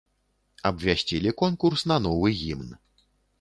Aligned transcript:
Абвясцілі 0.69 1.33
конкурс 1.41 1.85
на 1.93 1.99
новы 2.07 2.33
гімн. 2.41 2.75